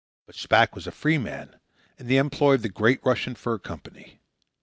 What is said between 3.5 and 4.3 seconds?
Company.